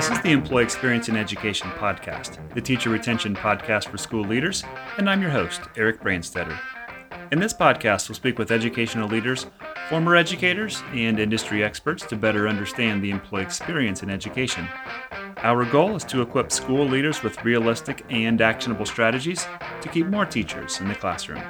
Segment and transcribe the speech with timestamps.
[0.00, 4.64] This is the Employee Experience in Education podcast, the teacher retention podcast for school leaders,
[4.96, 6.58] and I'm your host, Eric Branstetter.
[7.32, 9.44] In this podcast, we'll speak with educational leaders,
[9.90, 14.66] former educators, and industry experts to better understand the employee experience in education.
[15.42, 19.46] Our goal is to equip school leaders with realistic and actionable strategies
[19.82, 21.42] to keep more teachers in the classroom.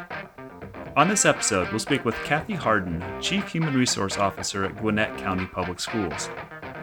[0.96, 5.46] On this episode, we'll speak with Cathy Hardin, Chief Human Resource Officer at Gwinnett County
[5.46, 6.28] Public Schools.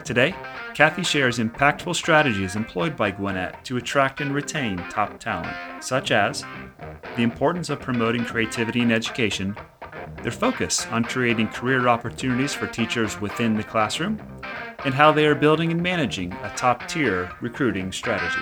[0.08, 0.34] Today,
[0.72, 6.46] Cathy shares impactful strategies employed by Gwinnett to attract and retain top talent, such as
[7.16, 9.54] the importance of promoting creativity in education,
[10.22, 14.18] their focus on creating career opportunities for teachers within the classroom,
[14.86, 18.40] and how they are building and managing a top tier recruiting strategy.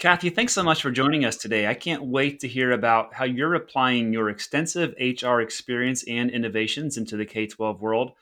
[0.00, 1.68] Cathy, thanks so much for joining us today.
[1.68, 6.96] I can't wait to hear about how you're applying your extensive HR experience and innovations
[6.96, 8.14] into the K 12 world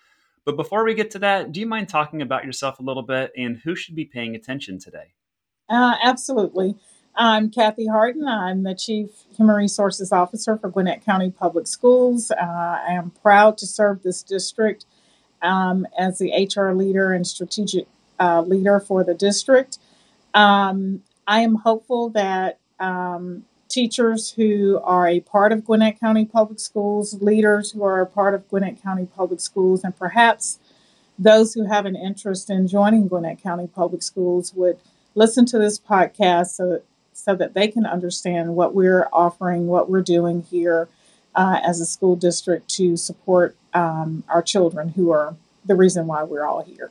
[0.44, 3.32] but before we get to that, do you mind talking about yourself a little bit
[3.36, 5.12] and who should be paying attention today?
[5.68, 6.76] Uh, absolutely.
[7.14, 8.26] I'm Cathy Hardin.
[8.26, 12.30] I'm the Chief Human Resources Officer for Gwinnett County Public Schools.
[12.30, 14.86] Uh, I am proud to serve this district
[15.42, 17.86] um, as the HR leader and strategic
[18.18, 19.78] uh, leader for the district.
[20.34, 26.60] Um, I am hopeful that um, teachers who are a part of Gwinnett County Public
[26.60, 30.58] Schools, leaders who are a part of Gwinnett County Public Schools, and perhaps
[31.18, 34.78] those who have an interest in joining Gwinnett County Public Schools would
[35.14, 40.02] listen to this podcast so, so that they can understand what we're offering, what we're
[40.02, 40.88] doing here
[41.34, 46.22] uh, as a school district to support um, our children who are the reason why
[46.22, 46.90] we're all here.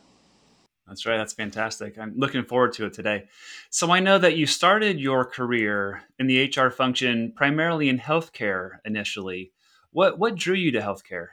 [0.89, 1.17] That's right.
[1.17, 1.99] That's fantastic.
[1.99, 3.25] I'm looking forward to it today.
[3.69, 8.79] So I know that you started your career in the HR function primarily in healthcare
[8.83, 9.51] initially.
[9.91, 11.27] What what drew you to healthcare?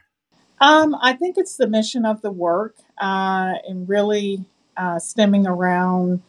[0.61, 4.45] Um, I think it's the mission of the work uh, and really
[4.77, 6.23] uh, stemming around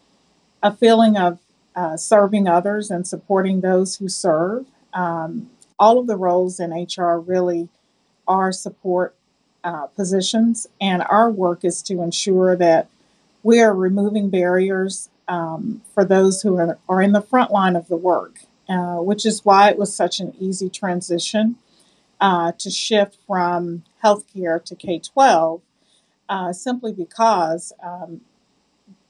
[0.64, 1.40] a feeling of
[1.76, 4.66] uh, serving others and supporting those who serve.
[4.94, 7.70] Um, all of the roles in HR really
[8.28, 9.16] are support
[9.64, 12.88] uh, positions, and our work is to ensure that
[13.48, 17.88] we are removing barriers um, for those who are, are in the front line of
[17.88, 21.56] the work, uh, which is why it was such an easy transition
[22.20, 25.62] uh, to shift from healthcare to K 12,
[26.28, 28.20] uh, simply because um,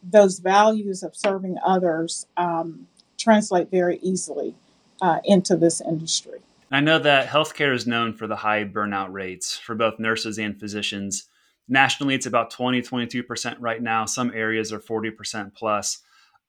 [0.03, 2.87] those values of serving others um,
[3.17, 4.53] translate very easily
[5.01, 6.41] uh, into this industry.
[6.71, 10.59] I know that healthcare is known for the high burnout rates for both nurses and
[10.59, 11.27] physicians.
[11.69, 14.05] Nationally, it's about 20, 22% right now.
[14.05, 15.99] Some areas are 40% plus.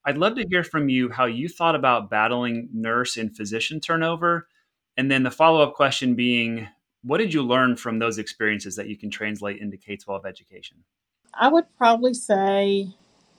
[0.05, 4.47] I'd love to hear from you how you thought about battling nurse and physician turnover.
[4.97, 6.69] And then the follow up question being,
[7.03, 10.79] what did you learn from those experiences that you can translate into K 12 education?
[11.35, 12.89] I would probably say,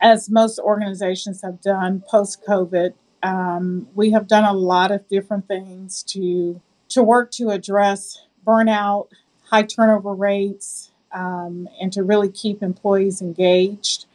[0.01, 5.47] as most organizations have done post COVID, um, we have done a lot of different
[5.47, 9.09] things to to work to address burnout,
[9.43, 14.05] high turnover rates, um, and to really keep employees engaged.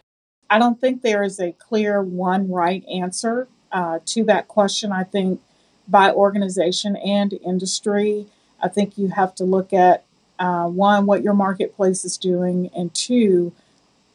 [0.50, 4.93] I don't think there is a clear one right answer uh, to that question.
[4.93, 5.41] I think
[5.88, 8.27] by organization and industry,
[8.62, 10.05] I think you have to look at
[10.38, 13.53] uh, one, what your marketplace is doing, and two,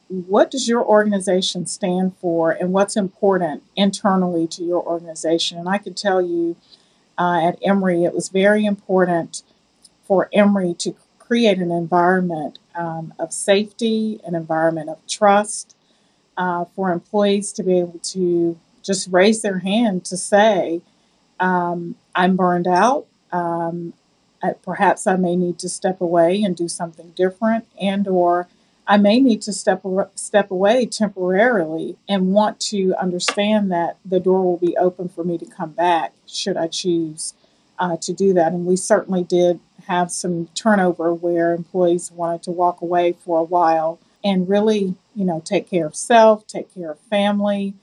[0.08, 5.58] what does your organization stand for and what's important internally to your organization.
[5.58, 6.56] And I can tell you
[7.18, 9.44] uh, at Emory, it was very important
[10.04, 10.96] for Emory to
[11.30, 15.76] create an environment um, of safety, an environment of trust
[16.38, 20.82] uh, for employees to be able to just raise their hand to say,
[21.40, 23.06] um, I'm burned out.
[23.32, 23.94] Um,
[24.64, 28.48] perhaps I may need to step away and do something different, and or
[28.88, 29.84] I may need to step
[30.16, 35.38] step away temporarily and want to understand that the door will be open for me
[35.38, 37.36] to come back should I choose
[37.78, 38.52] uh, to do that.
[38.52, 39.60] And we certainly did
[39.90, 45.26] have some turnover where employees wanted to walk away for a while and really, you
[45.26, 47.74] know, take care of self, take care of family,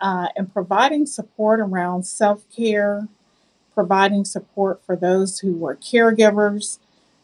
[0.00, 3.06] uh, and providing support around self care,
[3.74, 6.80] providing support for those who were caregivers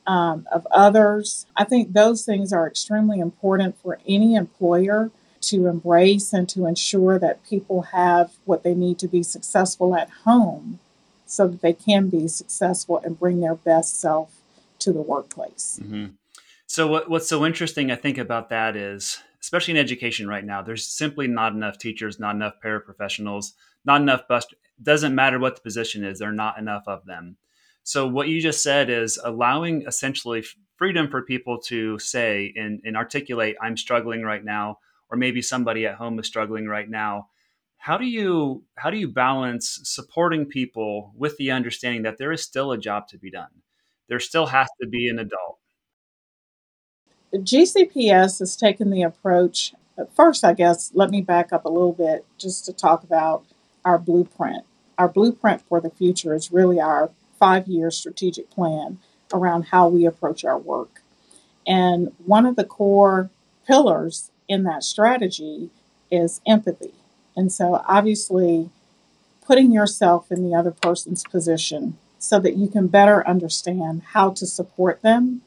[0.07, 1.47] um, of others.
[1.57, 5.11] I think those things are extremely important for any employer
[5.41, 10.11] to embrace and to ensure that people have what they need to be successful at
[10.25, 10.79] home
[11.29, 14.35] so that they can be successful and bring their best self
[14.81, 15.79] to the workplace.
[15.83, 16.07] Mm-hmm.
[16.67, 20.63] So, what, what's so interesting, I think, about that is, especially in education right now,
[20.63, 23.53] there's simply not enough teachers, not enough paraprofessionals,
[23.85, 24.47] not enough bus.
[24.83, 27.37] Doesn't matter what the position is, there are not enough of them.
[27.83, 30.45] So what you just said is allowing essentially
[30.77, 34.79] freedom for people to say and, and articulate, I'm struggling right now,
[35.11, 37.29] or maybe somebody at home is struggling right now.
[37.79, 42.43] How do you how do you balance supporting people with the understanding that there is
[42.43, 43.49] still a job to be done?
[44.09, 45.59] There still has to be an adult.
[47.33, 49.75] GCPS has taken the approach.
[50.15, 53.45] First, I guess, let me back up a little bit just to talk about
[53.85, 54.65] our blueprint.
[54.97, 58.99] Our blueprint for the future is really our five year strategic plan
[59.33, 61.03] around how we approach our work.
[61.67, 63.31] And one of the core
[63.67, 65.71] pillars in that strategy
[66.11, 66.95] is empathy.
[67.39, 68.69] And so, obviously,
[69.47, 74.45] putting yourself in the other person's position so that you can better understand how to
[74.45, 75.43] support them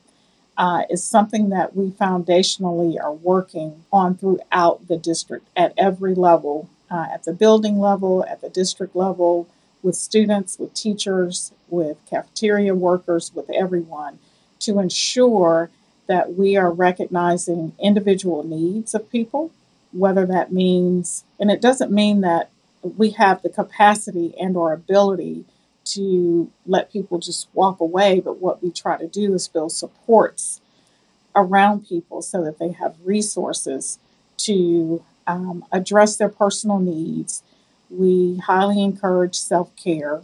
[0.57, 6.69] uh, is something that we foundationally are working on throughout the district at every level
[6.89, 9.49] uh, at the building level, at the district level,
[9.83, 14.17] with students, with teachers, with cafeteria workers, with everyone
[14.59, 15.69] to ensure
[16.07, 19.51] that we are recognizing individual needs of people,
[19.91, 22.49] whether that means, and it doesn't mean that
[22.97, 25.45] we have the capacity and or ability
[25.83, 30.61] to let people just walk away, but what we try to do is build supports
[31.35, 33.99] around people so that they have resources
[34.37, 37.43] to um, address their personal needs.
[37.89, 40.21] We highly encourage self care,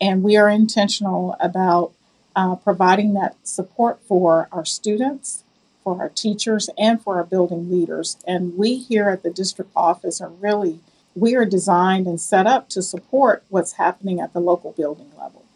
[0.00, 1.92] and we are intentional about
[2.36, 5.42] uh, providing that support for our students,
[5.88, 8.18] for our teachers, and for our building leaders.
[8.26, 10.80] And we here at the district office are really
[11.14, 15.46] we are designed and set up to support what's happening at the local building level.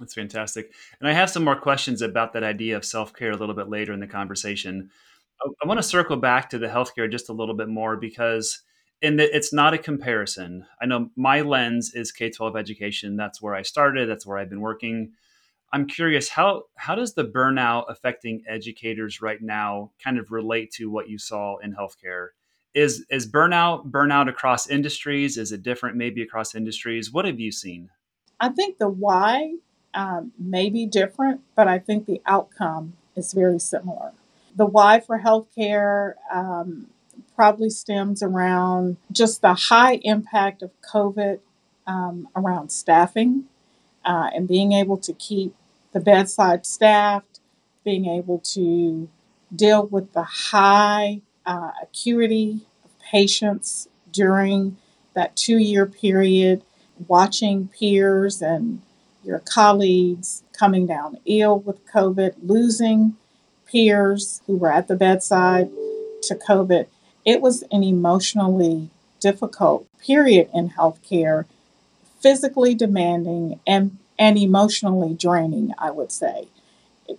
[0.00, 0.72] That's fantastic.
[0.98, 3.68] And I have some more questions about that idea of self care a little bit
[3.68, 4.90] later in the conversation.
[5.62, 8.62] I, want to circle back to the healthcare just a little bit more because
[9.02, 10.64] and it's not a comparison.
[10.80, 13.16] I know my lens is K twelve education.
[13.16, 14.08] That's where I started.
[14.08, 15.12] That's where I've been working.
[15.74, 20.88] I'm curious how how does the burnout affecting educators right now kind of relate to
[20.88, 22.28] what you saw in healthcare?
[22.74, 25.36] Is is burnout burnout across industries?
[25.36, 27.12] Is it different maybe across industries?
[27.12, 27.90] What have you seen?
[28.38, 29.54] I think the why
[29.94, 34.12] um, may be different, but I think the outcome is very similar.
[34.54, 36.86] The why for healthcare um,
[37.34, 41.40] probably stems around just the high impact of COVID
[41.84, 43.46] um, around staffing
[44.04, 45.56] uh, and being able to keep
[45.94, 47.40] the bedside staffed,
[47.84, 49.08] being able to
[49.54, 54.76] deal with the high uh, acuity of patients during
[55.14, 56.62] that two year period,
[57.06, 58.82] watching peers and
[59.22, 63.16] your colleagues coming down ill with COVID, losing
[63.66, 65.70] peers who were at the bedside
[66.22, 66.86] to COVID.
[67.24, 71.46] It was an emotionally difficult period in healthcare,
[72.20, 76.48] physically demanding and, and emotionally draining, I would say.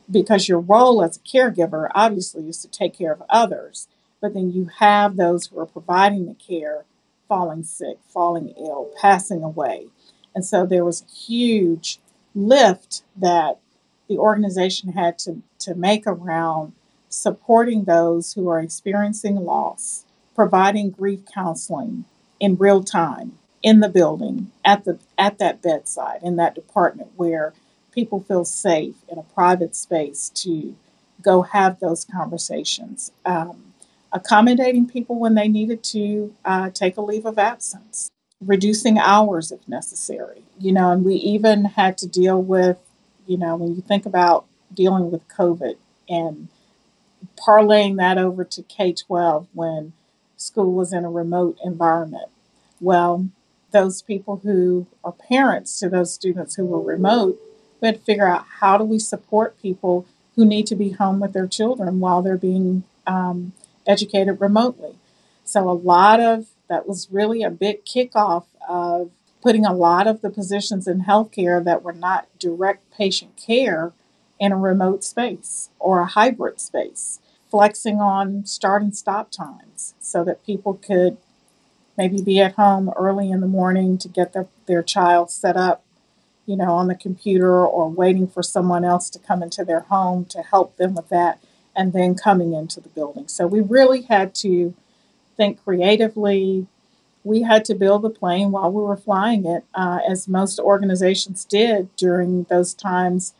[0.10, 3.88] Because your role as a caregiver obviously is to take care of others,
[4.22, 6.86] but then you have those who are providing the care
[7.28, 9.88] falling sick, falling ill, passing away.
[10.34, 12.00] And so there was a huge
[12.34, 13.60] lift that
[14.08, 16.74] the organization had to, to make around
[17.10, 20.06] supporting those who are experiencing loss,
[20.36, 22.06] providing grief counseling
[22.40, 27.52] in real time in the building, at the at that bedside, in that department where
[27.92, 30.76] people feel safe in a private space to
[31.24, 33.12] go have those conversations.
[33.26, 33.74] Um,
[34.14, 39.68] accommodating people when they needed to uh, take a leave of absence, reducing hours if
[39.68, 40.44] necessary.
[40.60, 42.78] You know, and we even had to deal with,
[43.26, 44.46] you know, when you think about
[44.76, 46.50] dealing with COVID and
[47.36, 49.94] parlaying that over to K 12 when
[50.38, 52.30] school was in a remote environment.
[52.80, 53.30] Well,
[53.76, 57.38] those people who are parents to those students who were remote,
[57.82, 60.06] we had to figure out how do we support people
[60.38, 63.52] who need to be home with their children while they're being um,
[63.86, 64.96] educated remotely.
[65.44, 69.12] So, a lot of that was really a big kickoff of
[69.44, 73.92] putting a lot of the positions in healthcare that were not direct patient care
[74.40, 77.20] in a remote space or a hybrid space,
[77.52, 81.18] flexing on start and stop times so that people could
[81.98, 85.84] maybe be at home early in the morning to get their, their child set up,
[86.46, 90.26] you know, on the computer or waiting for someone else to come into their home
[90.26, 91.40] to help them with that
[91.76, 93.28] and then coming into the building.
[93.28, 94.74] So we really had to
[95.36, 96.68] think creatively.
[97.24, 101.44] We had to build the plane while we were flying it, uh, as most organizations
[101.46, 103.34] did during those times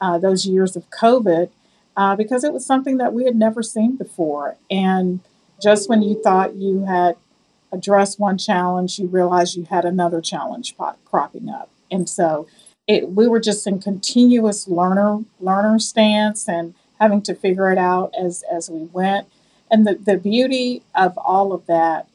[0.00, 1.48] uh, those years of COVID
[1.96, 4.56] uh, because it was something that we had never seen before.
[4.70, 5.20] And
[5.62, 7.16] just when you thought you had
[7.72, 11.70] addressed one challenge, you realize you had another challenge cropping up.
[11.90, 12.46] And so
[12.86, 18.12] it, we were just in continuous learner learner stance and having to figure it out
[18.18, 19.26] as as we went.
[19.70, 22.06] And the, the beauty of all of that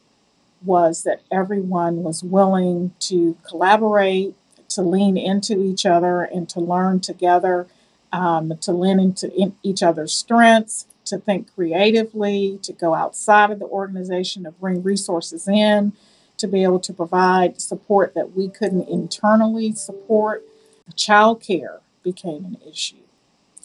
[0.64, 4.36] was that everyone was willing to collaborate,
[4.70, 7.68] to lean into each other, and to learn together,
[8.12, 13.60] um, to lean into in each other's strengths, to think creatively, to go outside of
[13.60, 15.94] the organization, to bring resources in,
[16.38, 20.44] to be able to provide support that we couldn't internally support.
[20.94, 22.96] Childcare became an issue.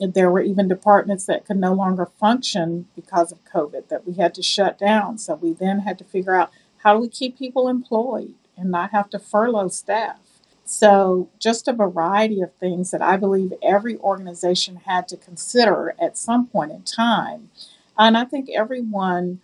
[0.00, 4.34] There were even departments that could no longer function because of COVID that we had
[4.34, 5.18] to shut down.
[5.18, 8.90] So we then had to figure out how do we keep people employed and not
[8.90, 10.21] have to furlough staff.
[10.72, 16.16] So, just a variety of things that I believe every organization had to consider at
[16.16, 17.50] some point in time.
[17.98, 19.42] And I think everyone,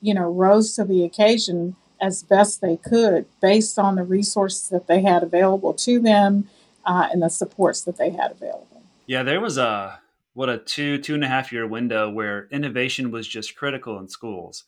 [0.00, 4.88] you know, rose to the occasion as best they could based on the resources that
[4.88, 6.48] they had available to them
[6.84, 8.82] uh, and the supports that they had available.
[9.06, 10.00] Yeah, there was a
[10.34, 14.08] what a two two and a half year window where innovation was just critical in
[14.08, 14.64] schools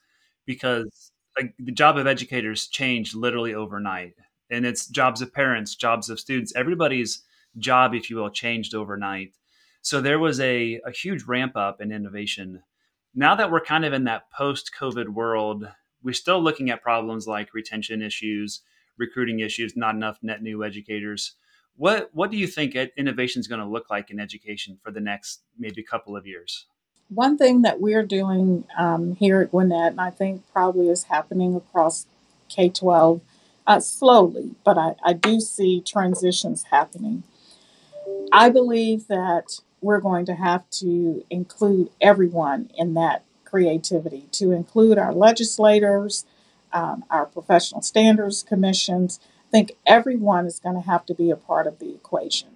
[0.47, 4.15] because like the job of educators changed literally overnight
[4.51, 7.23] and it's jobs of parents jobs of students everybody's
[7.59, 9.33] job if you will changed overnight
[9.81, 12.63] so there was a, a huge ramp up in innovation
[13.15, 15.69] now that we're kind of in that post covid world
[16.03, 18.63] we're still looking at problems like retention issues,
[18.97, 21.35] recruiting issues, not enough net new educators.
[21.77, 25.01] What what do you think innovation is going to look like in education for the
[25.01, 26.67] next maybe couple of years?
[27.09, 31.55] One thing that we're doing um, here at Gwinnett, and I think probably is happening
[31.55, 32.07] across
[32.49, 33.21] K 12
[33.69, 37.23] uh, slowly, but I, I do see transitions happening.
[38.33, 44.97] I believe that we're going to have to include everyone in that creativity to include
[44.99, 46.25] our legislators,
[46.73, 49.21] um, our professional standards commissions.
[49.49, 52.49] I think everyone is going to have to be a part of the equation.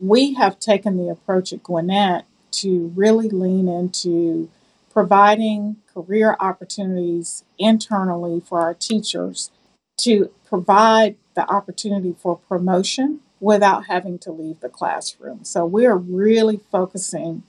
[0.00, 4.50] We have taken the approach at Gwinnett to really lean into
[4.90, 9.50] providing career opportunities internally for our teachers
[9.98, 15.44] to provide the opportunity for promotion without having to leave the classroom.
[15.44, 17.42] So we're really focusing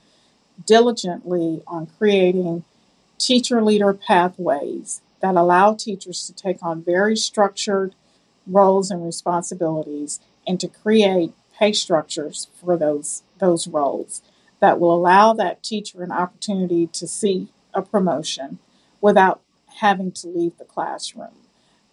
[0.65, 2.63] diligently on creating
[3.17, 7.95] teacher leader pathways that allow teachers to take on very structured
[8.45, 14.21] roles and responsibilities and to create pay structures for those those roles
[14.59, 18.59] that will allow that teacher an opportunity to see a promotion
[19.01, 19.41] without
[19.79, 21.46] having to leave the classroom.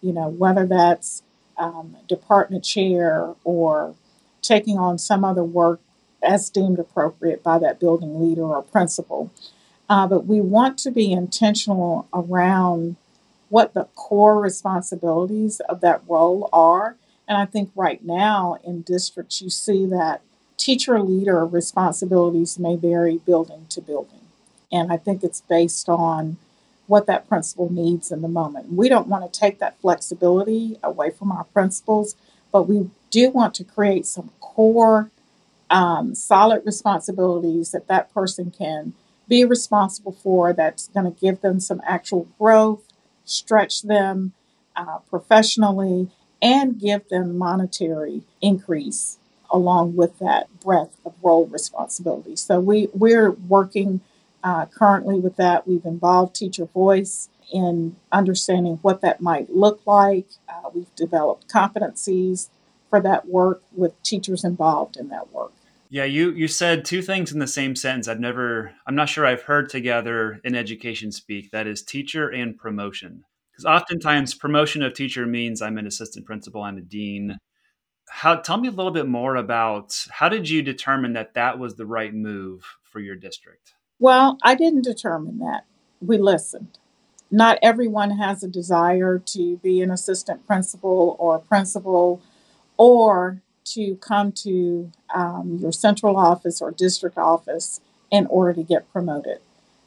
[0.05, 1.23] You know, whether that's
[1.57, 3.95] um, department chair or
[4.41, 5.79] taking on some other work
[6.21, 9.31] as deemed appropriate by that building leader or principal.
[9.89, 12.97] Uh, but we want to be intentional around
[13.49, 16.97] what the core responsibilities of that role are.
[17.27, 20.21] And I think right now in districts, you see that
[20.57, 24.21] teacher leader responsibilities may vary building to building.
[24.71, 26.37] And I think it's based on
[26.87, 28.71] what that principal needs in the moment.
[28.71, 32.15] We don't want to take that flexibility away from our principals,
[32.51, 35.09] but we do want to create some core,
[35.69, 38.93] um, solid responsibilities that that person can
[39.27, 42.83] be responsible for that's going to give them some actual growth,
[43.23, 44.33] stretch them
[44.75, 46.09] uh, professionally,
[46.41, 49.17] and give them monetary increase
[49.49, 52.35] along with that breadth of role responsibility.
[52.35, 54.01] So we we're working
[54.45, 55.67] uh, currently with that.
[55.67, 60.27] We've involved Teacher Voice in understanding what that might look like.
[60.47, 62.49] Uh, we've developed competencies
[62.89, 65.51] for that work with teachers involved in that work.
[65.89, 68.07] Yeah, you you said two things in the same sentence.
[68.07, 71.51] I've never I'm not sure I've heard together in education speak.
[71.51, 73.23] That is teacher and promotion.
[73.51, 77.37] Because oftentimes promotion of teacher means I'm an assistant principal, I'm a dean.
[78.09, 81.75] How tell me a little bit more about how did you determine that that was
[81.75, 83.74] the right move for your district?
[83.99, 85.65] Well, I didn't determine that.
[86.01, 86.77] We listened.
[87.31, 92.21] Not everyone has a desire to be an assistant principal or principal
[92.77, 98.91] or to come to um, your central office or district office in order to get
[98.91, 99.39] promoted.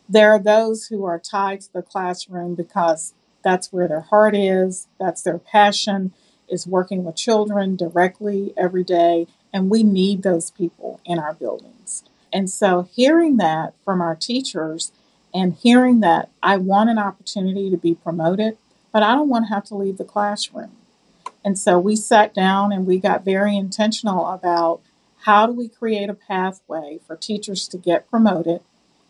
[0.08, 4.88] There are those who are tied to the classroom because that's where their heart is,
[4.98, 6.12] that's their passion,
[6.48, 12.04] is working with children directly every day, and we need those people in our buildings.
[12.32, 14.92] And so, hearing that from our teachers
[15.34, 18.56] and hearing that I want an opportunity to be promoted,
[18.92, 20.72] but I don't want to have to leave the classroom.
[21.44, 24.80] And so we sat down and we got very intentional about
[25.22, 28.60] how do we create a pathway for teachers to get promoted,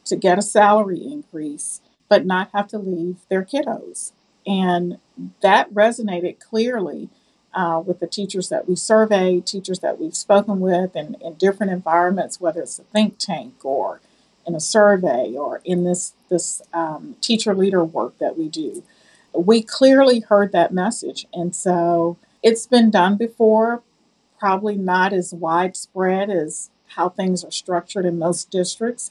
[0.04, 4.12] to get a salary increase, but not have to leave their kiddos.
[4.46, 4.98] And
[5.42, 7.10] that resonated clearly
[7.54, 11.72] uh, with the teachers that we surveyed, teachers that we've spoken with in, in different
[11.72, 14.00] environments, whether it's a think tank or
[14.46, 18.82] in a survey or in this, this um, teacher leader work that we do.
[19.34, 21.26] We clearly heard that message.
[21.32, 23.82] And so it's been done before,
[24.38, 29.10] probably not as widespread as how things are structured in most districts.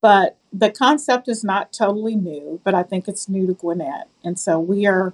[0.00, 4.08] But the concept is not totally new, but I think it's new to Gwinnett.
[4.24, 5.12] And so we are,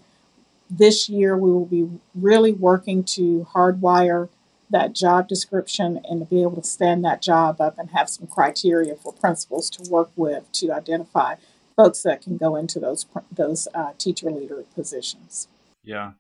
[0.69, 4.29] this year, we will be really working to hardwire
[4.71, 8.27] that job description and to be able to stand that job up and have some
[8.27, 11.37] criteria for principals to work with to identify
[11.77, 15.49] folks that can go into those those uh, teacher leader positions.
[15.85, 16.13] Yeah.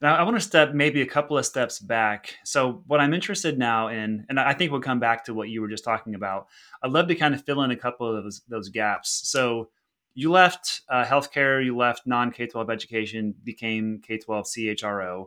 [0.00, 2.34] Now I want to step maybe a couple of steps back.
[2.44, 5.60] So what I'm interested now in, and I think we'll come back to what you
[5.60, 6.48] were just talking about.
[6.82, 9.22] I'd love to kind of fill in a couple of those, those gaps.
[9.24, 9.70] So
[10.16, 15.26] you left uh, healthcare, you left non K 12 education, became K 12 CHRO.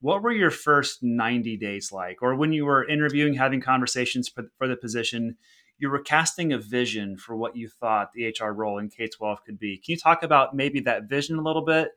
[0.00, 2.22] What were your first 90 days like?
[2.22, 5.36] Or when you were interviewing, having conversations for, for the position,
[5.78, 9.44] you were casting a vision for what you thought the HR role in K 12
[9.44, 9.76] could be.
[9.76, 11.90] Can you talk about maybe that vision a little bit?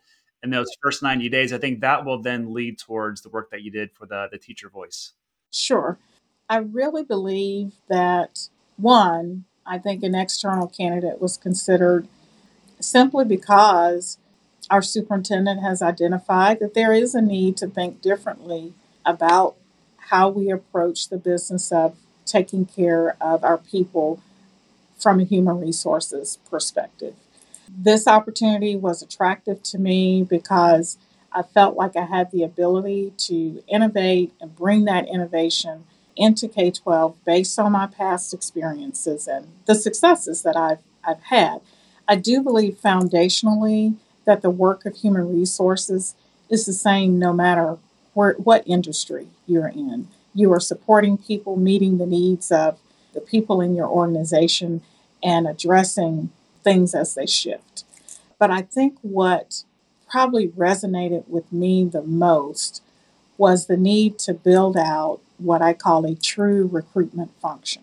[0.44, 3.62] in those first 90 days, I think that will then lead towards the work that
[3.62, 5.14] you did for the, the teacher voice.
[5.52, 5.98] Sure.
[6.50, 12.10] I really believe that one, I think an external candidate was considered
[12.84, 14.18] simply because
[14.70, 18.74] our superintendent has identified that there is a need to think differently
[19.06, 19.56] about
[20.10, 24.22] how we approach the business of taking care of our people
[24.98, 27.16] from a human resources perspective.
[27.68, 30.98] This opportunity was attractive to me because
[31.32, 35.86] I felt like I had the ability to innovate and bring that innovation
[36.16, 41.62] into K 12 based on my past experiences and the successes that I've, I've had.
[42.08, 43.96] I do believe foundationally
[44.26, 46.16] that the work of human resources
[46.50, 47.78] is the same no matter
[48.14, 50.08] where, what industry you're in.
[50.34, 52.80] You are supporting people, meeting the needs of
[53.14, 54.82] the people in your organization,
[55.22, 56.32] and addressing
[56.64, 57.86] things as they shift.
[58.40, 59.64] But I think what
[60.10, 62.82] probably resonated with me the most
[63.38, 67.83] was the need to build out what I call a true recruitment function.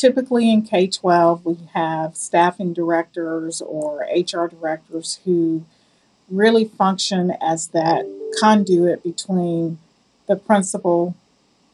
[0.00, 5.66] Typically in K 12, we have staffing directors or HR directors who
[6.30, 8.06] really function as that
[8.40, 9.76] conduit between
[10.26, 11.14] the principal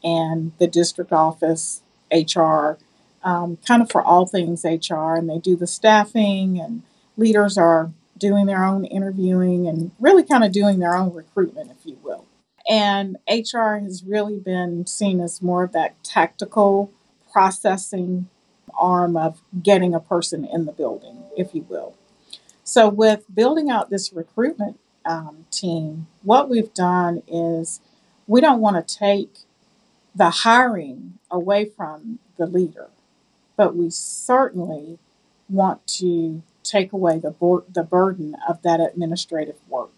[0.03, 2.79] and the district office, HR,
[3.23, 6.83] um, kind of for all things HR, and they do the staffing, and
[7.17, 11.87] leaders are doing their own interviewing and really kind of doing their own recruitment, if
[11.87, 12.25] you will.
[12.69, 16.91] And HR has really been seen as more of that tactical
[17.37, 18.29] processing
[18.79, 21.95] arm of getting a person in the building, if you will.
[22.65, 27.81] So, with building out this recruitment um, team, what we've done is
[28.27, 29.41] we don't want to take
[30.15, 32.89] the hiring away from the leader
[33.57, 34.99] but we certainly
[35.49, 39.93] want to take away the, bo- the burden of that administrative work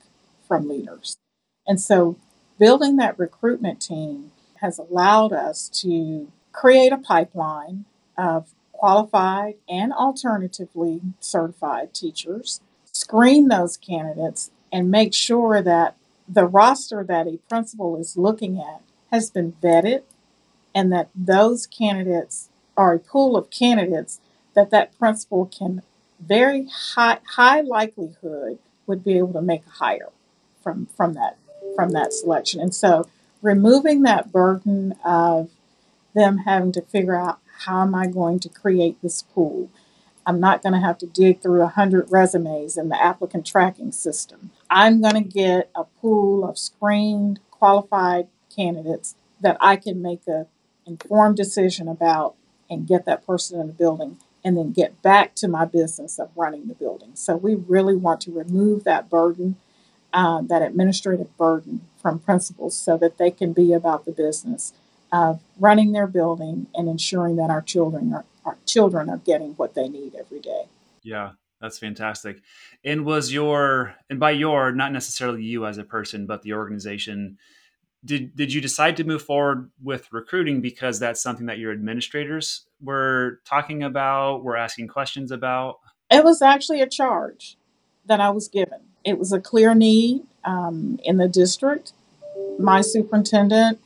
[0.48, 1.18] from leaders.
[1.66, 2.16] And so,
[2.58, 7.84] building that recruitment team has allowed us to create a pipeline
[8.16, 12.60] of qualified and alternatively certified teachers,
[12.92, 15.96] screen those candidates, and make sure that
[16.28, 20.02] the roster that a principal is looking at has been vetted
[20.74, 24.20] and that those candidates or a pool of candidates
[24.54, 25.82] that that principal can
[26.20, 30.10] very high high likelihood would be able to make a hire
[30.62, 31.38] from from that
[31.74, 32.60] from that selection.
[32.60, 33.08] And so
[33.40, 35.50] removing that burden of
[36.14, 39.70] them having to figure out how am I going to create this pool.
[40.26, 44.50] I'm not going to have to dig through 100 resumes in the applicant tracking system.
[44.68, 50.46] I'm going to get a pool of screened, qualified candidates that I can make a
[50.86, 52.34] informed decision about
[52.70, 56.30] and get that person in the building and then get back to my business of
[56.36, 57.10] running the building.
[57.14, 59.56] So we really want to remove that burden,
[60.12, 64.72] uh, that administrative burden from principals so that they can be about the business
[65.12, 69.74] of running their building and ensuring that our children are, our children are getting what
[69.74, 70.64] they need every day.
[71.02, 72.40] Yeah, that's fantastic.
[72.84, 77.38] And was your and by your not necessarily you as a person, but the organization
[78.04, 82.66] did did you decide to move forward with recruiting because that's something that your administrators
[82.80, 85.80] were talking about, were asking questions about?
[86.10, 87.56] It was actually a charge
[88.06, 88.80] that I was given.
[89.04, 91.92] It was a clear need um, in the district.
[92.58, 93.78] My superintendent,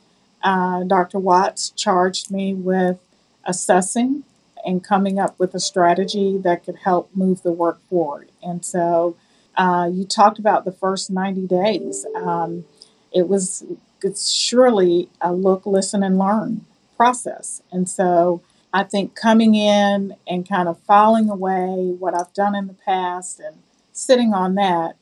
[0.43, 1.19] uh, Dr.
[1.19, 2.99] Watts, charged me with
[3.45, 4.25] assessing
[4.65, 8.31] and coming up with a strategy that could help move the work forward.
[8.43, 9.17] And so
[9.57, 12.07] uh, you talked about the first 90 days.
[12.15, 12.65] Um,
[13.13, 13.65] it was
[14.03, 16.65] it's surely a look, listen, and learn
[16.97, 17.63] process.
[17.71, 22.67] And so I think coming in and kind of filing away what I've done in
[22.67, 23.57] the past and
[23.93, 24.97] sitting on that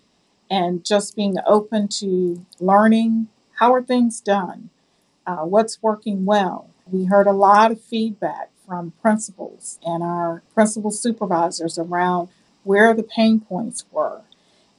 [0.50, 4.70] and just being open to learning how are things done,
[5.26, 6.70] uh, what's working well.
[6.86, 12.28] We heard a lot of feedback from principals and our principal supervisors around
[12.64, 14.22] where the pain points were.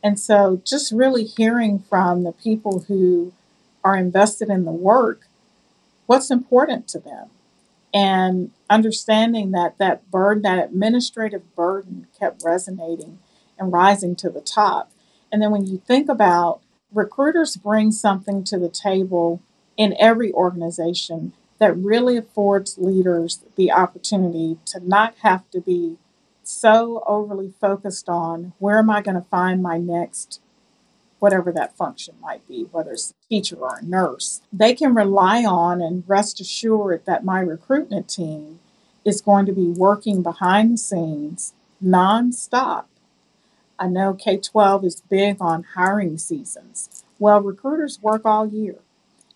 [0.04, 3.34] And so just really hearing from the people who
[3.84, 5.28] are invested in the work
[6.06, 7.30] what's important to them
[7.94, 13.20] and understanding that that burden that administrative burden kept resonating
[13.58, 14.92] and rising to the top
[15.32, 19.42] and then when you think about recruiters bring something to the table
[19.82, 25.98] in every organization that really affords leaders the opportunity to not have to be
[26.44, 30.40] so overly focused on where am I going to find my next
[31.18, 34.42] whatever that function might be, whether it's a teacher or a nurse.
[34.54, 38.60] They can rely on and rest assured that my recruitment team
[39.04, 42.86] is going to be working behind the scenes nonstop.
[43.80, 47.04] I know K 12 is big on hiring seasons.
[47.18, 48.76] Well, recruiters work all year.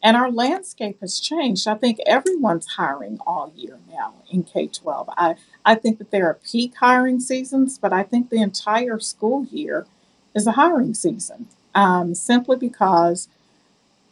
[0.05, 1.67] And our landscape has changed.
[1.67, 5.09] I think everyone's hiring all year now in K 12.
[5.17, 5.33] I,
[5.65, 9.87] I think that there are peak hiring seasons, but I think the entire school year
[10.35, 13.29] is a hiring season um, simply because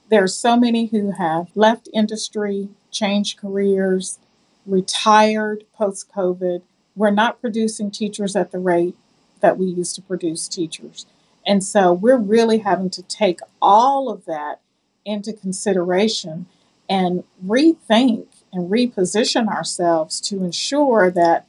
[0.10, 4.17] there are so many who have left industry, changed careers,
[4.65, 6.63] retired post COVID.
[6.95, 8.95] We're not producing teachers at the rate
[9.41, 11.06] that we used to produce teachers.
[11.45, 14.60] And so we're really having to take all of that
[15.06, 16.46] into consideration
[16.89, 21.48] and rethink and reposition ourselves to ensure that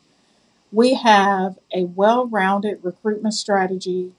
[0.73, 4.12] we have a well rounded recruitment strategy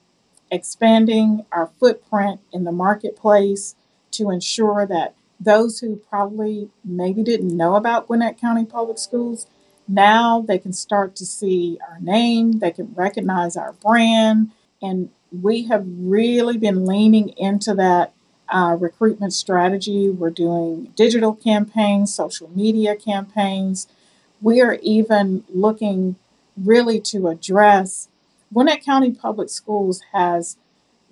[0.50, 3.74] expanding our footprint in the marketplace
[4.12, 9.46] to ensure that those who probably maybe didn't know about Gwinnett County Public Schools
[9.88, 14.50] now they can start to see our name, they can recognize our brand,
[14.82, 18.12] and we have really been leaning into that
[18.48, 20.08] uh, recruitment strategy.
[20.08, 23.86] We're doing digital campaigns, social media campaigns.
[24.40, 26.16] We are even looking
[26.56, 28.08] really to address
[28.52, 30.56] Gwinnett County Public Schools has,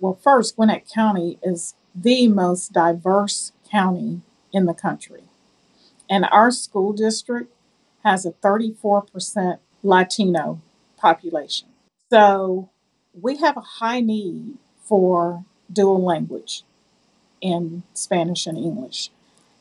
[0.00, 5.24] well, first, Gwinnett County is the most diverse county in the country.
[6.08, 7.52] And our school district
[8.04, 10.60] has a 34% Latino
[10.96, 11.68] population.
[12.10, 12.70] So
[13.20, 16.62] we have a high need for dual language
[17.44, 19.10] in Spanish and English.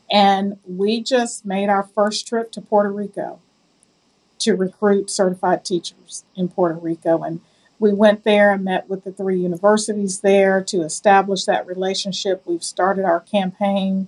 [0.10, 3.40] And we just made our first trip to Puerto Rico
[4.40, 7.22] to recruit certified teachers in Puerto Rico.
[7.22, 7.42] And
[7.80, 12.44] we went there and met with the three universities there to establish that relationship.
[12.46, 14.08] We've started our campaign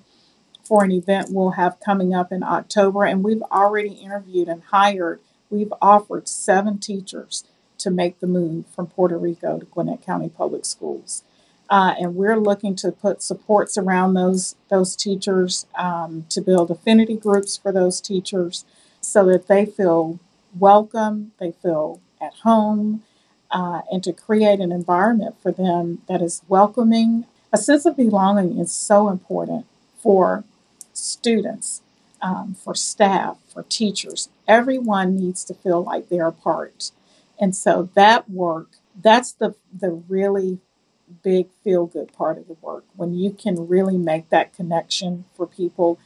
[0.63, 5.19] for an event we'll have coming up in October, and we've already interviewed and hired.
[5.51, 7.43] We've offered seven teachers
[7.77, 11.23] to make the move from Puerto Rico to Gwinnett County Public Schools.
[11.69, 17.17] Uh, and we're looking to put supports around those those teachers um, to build affinity
[17.17, 18.65] groups for those teachers
[19.01, 20.19] so that they feel
[20.57, 23.03] welcome, they feel at home,
[23.51, 27.25] uh, and to create an environment for them that is welcoming.
[27.51, 29.65] A sense of belonging is so important
[30.01, 30.43] for
[30.93, 31.81] students,
[32.21, 34.29] um, for staff, for teachers.
[34.47, 36.91] Everyone needs to feel like they're a part.
[37.39, 38.69] And so that work,
[39.01, 40.59] that's the, the really
[41.23, 45.45] big feel good part of the work when you can really make that connection for
[45.47, 45.99] people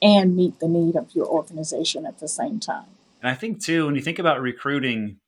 [0.00, 2.86] and meet the need of your organization at the same time.
[3.20, 5.18] And I think too, when you think about recruiting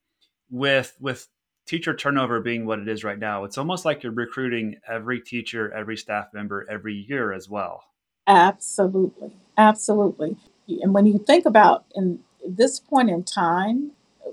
[0.51, 1.29] with with
[1.66, 5.73] teacher turnover being what it is right now, it's almost like you're recruiting every teacher,
[5.73, 7.85] every staff member every year as well.
[8.27, 9.33] Absolutely.
[9.57, 10.37] Absolutely.
[10.68, 13.92] And when you think about in this point in time,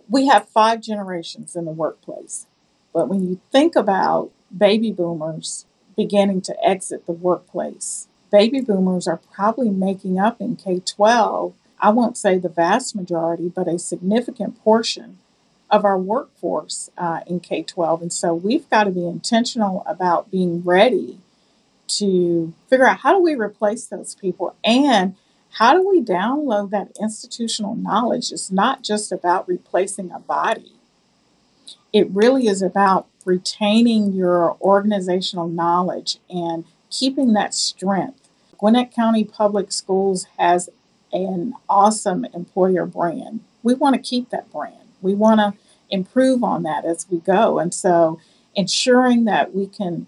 [0.09, 2.47] we have five generations in the workplace.
[2.93, 9.19] But when you think about baby boomers beginning to exit the workplace, baby boomers are
[9.33, 14.61] probably making up in K 12, I won't say the vast majority, but a significant
[14.63, 15.17] portion
[15.69, 18.03] of our workforce uh, in K 12.
[18.03, 21.19] And so we've got to be intentional about being ready
[21.87, 25.15] to figure out how do we replace those people and
[25.55, 28.31] how do we download that institutional knowledge?
[28.31, 30.73] It's not just about replacing a body,
[31.91, 38.29] it really is about retaining your organizational knowledge and keeping that strength.
[38.57, 40.69] Gwinnett County Public Schools has
[41.11, 43.41] an awesome employer brand.
[43.63, 44.75] We want to keep that brand.
[45.01, 45.53] We want to
[45.89, 47.59] improve on that as we go.
[47.59, 48.19] And so
[48.55, 50.07] ensuring that we can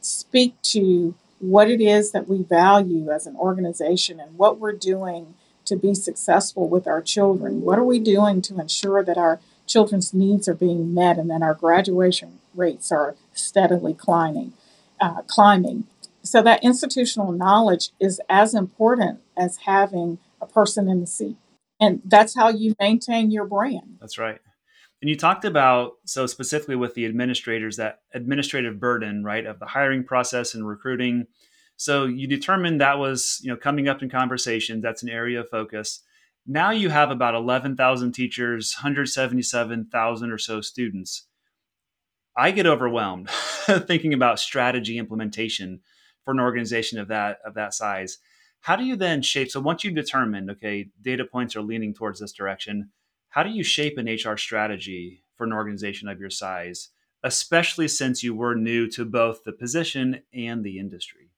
[0.00, 5.34] speak to what it is that we value as an organization and what we're doing
[5.64, 7.62] to be successful with our children.
[7.62, 11.42] What are we doing to ensure that our children's needs are being met and that
[11.42, 14.52] our graduation rates are steadily climbing?
[15.00, 15.84] Uh, climbing.
[16.22, 21.36] So that institutional knowledge is as important as having a person in the seat.
[21.80, 23.98] And that's how you maintain your brand.
[24.00, 24.40] That's right.
[25.02, 29.66] And you talked about, so specifically with the administrators, that administrative burden, right, of the
[29.66, 31.26] hiring process and recruiting.
[31.76, 35.50] So you determined that was, you know, coming up in conversations, that's an area of
[35.50, 36.02] focus.
[36.46, 41.26] Now you have about 11,000 teachers, 177,000 or so students.
[42.36, 43.30] I get overwhelmed
[43.86, 45.80] thinking about strategy implementation
[46.24, 48.18] for an organization of that of that size.
[48.60, 52.20] How do you then shape so once you've determined, okay, data points are leaning towards
[52.20, 52.90] this direction,
[53.28, 56.88] how do you shape an HR strategy for an organization of your size,
[57.22, 61.30] especially since you were new to both the position and the industry?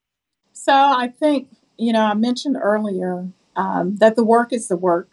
[0.52, 5.10] So I think, you know, I mentioned earlier um, that the work is the work,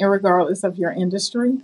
[0.00, 1.58] regardless of your industry.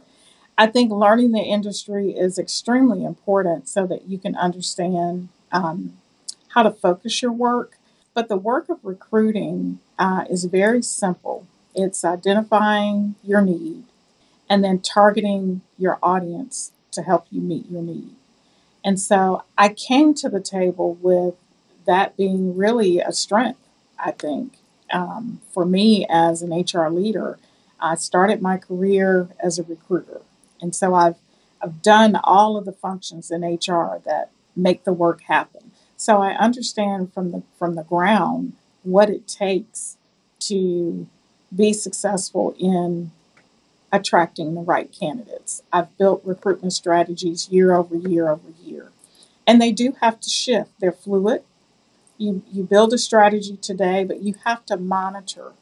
[0.59, 5.95] I think learning the industry is extremely important so that you can understand um,
[6.49, 7.79] how to focus your work.
[8.15, 13.85] But the work of recruiting uh, is very simple it's identifying your need,
[14.49, 18.11] and then targeting your audience to help you meet your need.
[18.85, 21.35] And so I came to the table with
[21.87, 23.61] that being really a strength,
[23.99, 24.59] I think,
[24.93, 27.39] um, for me as an HR leader.
[27.81, 30.21] I started my career as a recruiter.
[30.63, 31.17] And so I've,
[31.63, 35.73] I've done all of the functions in HR that make the work happen.
[35.97, 39.97] So I understand from the from the ground what it takes
[40.41, 41.07] to
[41.55, 43.13] be successful in
[43.93, 45.63] attracting the right candidates.
[45.73, 48.91] I've built recruitment strategies year over year over year.
[49.47, 50.71] And they do have to shift.
[50.81, 51.43] They're fluid.
[52.17, 55.53] You, you build a strategy today, but you have to monitor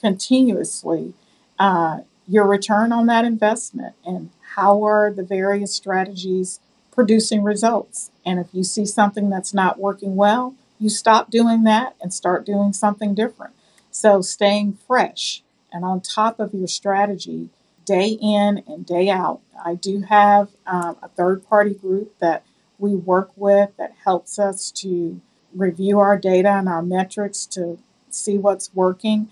[0.00, 1.14] continuously
[1.58, 8.10] uh, your return on that investment and how are the various strategies producing results.
[8.24, 12.44] And if you see something that's not working well, you stop doing that and start
[12.44, 13.54] doing something different.
[13.90, 17.50] So staying fresh and on top of your strategy
[17.84, 19.40] day in and day out.
[19.64, 22.44] I do have um, a third party group that
[22.78, 25.20] we work with that helps us to
[25.54, 27.78] review our data and our metrics to
[28.10, 29.30] see what's working.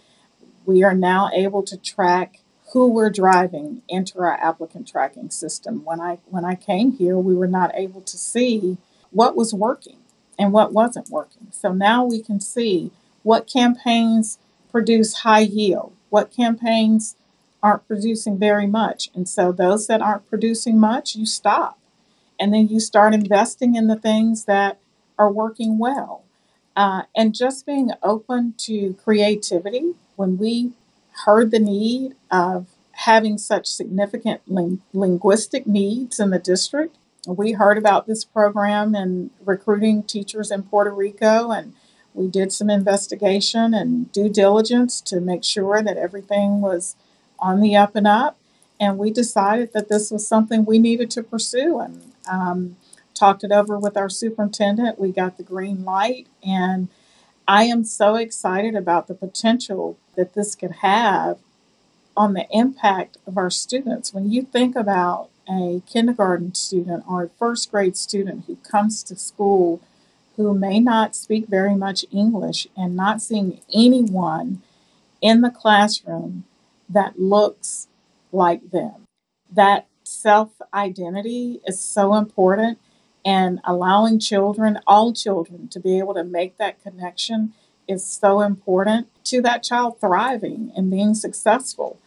[0.67, 2.40] We are now able to track
[2.73, 5.85] who we're driving into our applicant tracking system.
[5.85, 8.79] When I when I came here, we were not able to see
[9.11, 9.99] what was working
[10.39, 11.49] and what wasn't working.
[11.51, 14.39] So now we can see what campaigns
[14.71, 17.17] produce high yield, what campaigns
[17.63, 19.11] aren't producing very much.
[19.15, 21.79] And so those that aren't producing much, you stop.
[22.39, 24.79] And then you start investing in the things that
[25.19, 26.25] are working well.
[26.75, 29.95] Uh, and just being open to creativity.
[30.17, 30.73] When we
[31.25, 37.79] heard the need of having such significant ling- linguistic needs in the district, we heard
[37.79, 41.75] about this program and recruiting teachers in Puerto Rico and
[42.15, 46.97] we did some investigation and due diligence to make sure that everything was
[47.39, 48.37] on the up and up.
[48.81, 52.77] And we decided that this was something we needed to pursue and um,
[53.15, 54.99] talked it over with our superintendent.
[54.99, 56.27] We got the green light.
[56.43, 56.89] And
[57.47, 61.39] I am so excited about the potential that this could have
[62.15, 64.13] on the impact of our students.
[64.13, 69.17] When you think about a kindergarten student or a first grade student who comes to
[69.17, 69.81] school
[70.37, 74.61] who may not speak very much English and not seeing anyone
[75.23, 76.45] in the classroom
[76.87, 77.89] that looks
[78.31, 79.07] like them.
[79.51, 82.79] That self identity is so important,
[83.25, 87.55] and allowing children, all children, to be able to make that connection
[87.91, 91.99] is so important to that child thriving and being successful.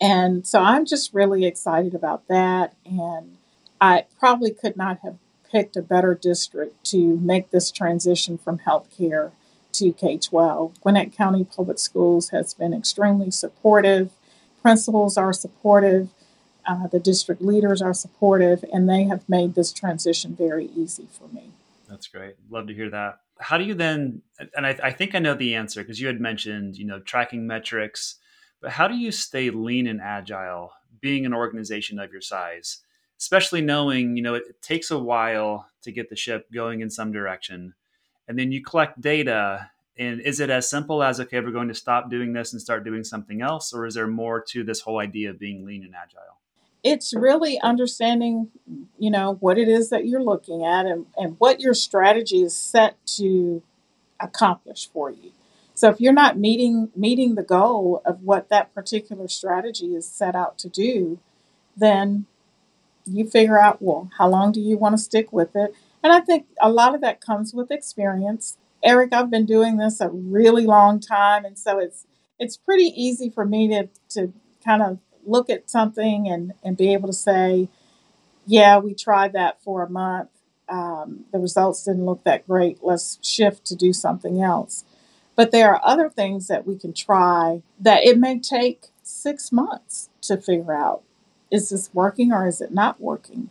[0.00, 2.74] And so I'm just really excited about that.
[2.84, 3.36] And
[3.80, 5.16] I probably could not have
[5.50, 9.32] picked a better district to make this transition from healthcare
[9.72, 10.80] to K 12.
[10.80, 14.10] Gwinnett County Public Schools has been extremely supportive
[14.62, 16.10] principals are supportive,
[16.66, 21.28] uh, the district leaders are supportive, and they have made this transition very easy for
[21.34, 21.52] me.
[21.88, 22.34] That's great.
[22.50, 23.20] Love to hear that.
[23.40, 24.22] How do you then,
[24.56, 27.46] and I, I think I know the answer because you had mentioned, you know, tracking
[27.46, 28.16] metrics,
[28.60, 32.78] but how do you stay lean and agile being an organization of your size?
[33.18, 36.90] Especially knowing, you know, it, it takes a while to get the ship going in
[36.90, 37.74] some direction.
[38.26, 41.74] And then you collect data and is it as simple as, okay, we're going to
[41.74, 43.72] stop doing this and start doing something else?
[43.72, 46.38] Or is there more to this whole idea of being lean and agile?
[46.84, 48.50] It's really understanding,
[48.98, 52.56] you know, what it is that you're looking at and, and what your strategy is
[52.56, 53.62] set to
[54.20, 55.32] accomplish for you.
[55.74, 60.34] So if you're not meeting meeting the goal of what that particular strategy is set
[60.34, 61.20] out to do,
[61.76, 62.26] then
[63.08, 66.20] you figure out well how long do you want to stick with it and i
[66.20, 70.66] think a lot of that comes with experience eric i've been doing this a really
[70.66, 72.06] long time and so it's
[72.38, 74.32] it's pretty easy for me to to
[74.64, 77.68] kind of look at something and and be able to say
[78.46, 80.30] yeah we tried that for a month
[80.68, 84.84] um, the results didn't look that great let's shift to do something else
[85.38, 90.08] but there are other things that we can try that it may take six months
[90.22, 91.04] to figure out
[91.50, 93.48] is this working or is it not working?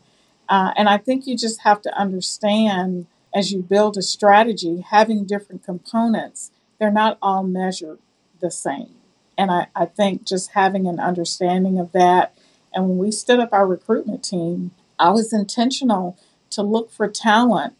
[0.49, 5.25] Uh, and I think you just have to understand as you build a strategy, having
[5.25, 7.99] different components, they're not all measured
[8.39, 8.96] the same.
[9.37, 12.37] And I, I think just having an understanding of that.
[12.73, 16.17] And when we stood up our recruitment team, I was intentional
[16.51, 17.75] to look for talent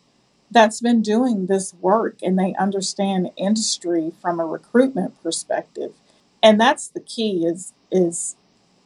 [0.49, 5.93] that's been doing this work and they understand industry from a recruitment perspective.
[6.41, 8.35] And that's the key is is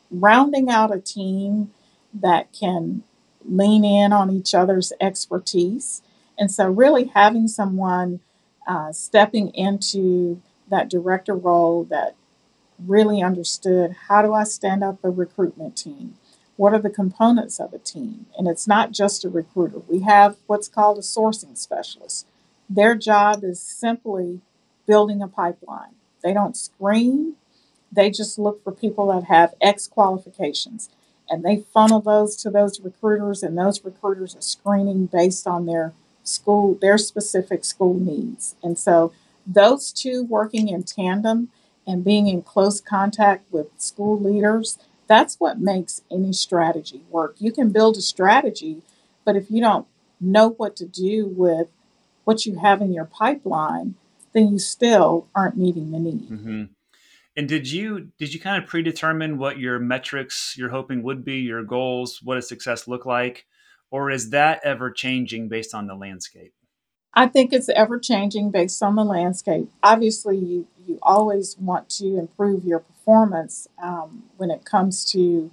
[0.10, 1.71] rounding out a team
[2.13, 3.03] that can
[3.45, 6.01] lean in on each other's expertise.
[6.38, 8.19] And so, really having someone
[8.67, 12.15] uh, stepping into that director role that
[12.86, 16.15] really understood how do I stand up a recruitment team?
[16.56, 18.28] What are the components of a team?
[18.38, 19.80] And it's not just a recruiter.
[19.88, 22.28] We have what's called a sourcing specialist.
[22.70, 24.41] Their job is simply
[24.86, 25.96] building a pipeline.
[26.24, 27.36] They don't screen,
[27.91, 30.89] they just look for people that have X qualifications
[31.32, 35.94] and they funnel those to those recruiters, and those recruiters are screening based on their
[36.24, 38.56] school, their specific school needs.
[38.62, 39.13] And so,
[39.48, 41.50] those two working in tandem
[41.88, 47.36] and being in close contact with school leaders, that's what makes any strategy work.
[47.39, 48.82] You can build a strategy,
[49.26, 49.88] but if you don't
[50.20, 51.67] know what to do with
[52.24, 53.96] what you have in your pipeline,
[54.34, 56.30] then you still aren't meeting the need.
[56.30, 56.63] Mm-hmm.
[57.36, 61.38] And did you did you kind of predetermine what your metrics you're hoping would be,
[61.38, 63.46] your goals, what a success look like,
[63.89, 66.54] or is that ever changing based on the landscape?
[67.13, 69.70] I think it's ever changing based on the landscape.
[69.84, 75.51] Obviously, you you always want to improve your performance um, when it comes to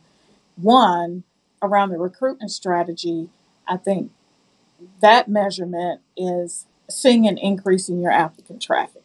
[0.56, 1.22] one
[1.62, 3.28] around the recruitment strategy.
[3.66, 4.10] I think
[5.00, 9.02] that measurement is seeing an increase in your applicant traffic.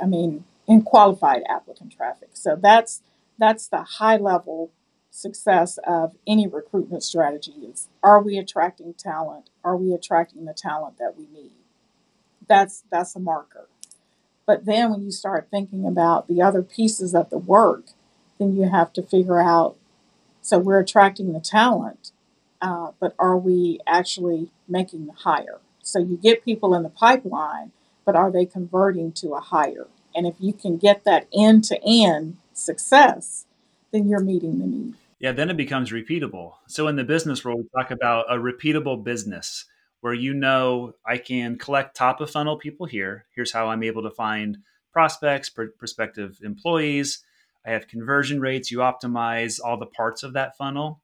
[0.00, 2.30] I mean, in qualified applicant traffic.
[2.34, 3.02] So that's
[3.38, 4.70] that's the high level
[5.10, 9.50] success of any recruitment strategy is are we attracting talent?
[9.64, 11.52] Are we attracting the talent that we need?
[12.46, 13.68] That's that's a marker.
[14.50, 17.84] But then when you start thinking about the other pieces of the work,
[18.40, 19.76] then you have to figure out
[20.40, 22.10] so we're attracting the talent,
[22.60, 25.60] uh, but are we actually making the hire?
[25.84, 27.70] So you get people in the pipeline,
[28.04, 29.86] but are they converting to a hire?
[30.16, 33.46] And if you can get that end to end success,
[33.92, 34.94] then you're meeting the need.
[35.20, 36.54] Yeah, then it becomes repeatable.
[36.66, 39.66] So in the business world, we talk about a repeatable business
[40.00, 43.26] where you know I can collect top of funnel people here.
[43.34, 44.58] Here's how I'm able to find
[44.92, 47.24] prospects, pr- prospective employees.
[47.66, 48.70] I have conversion rates.
[48.70, 51.02] You optimize all the parts of that funnel.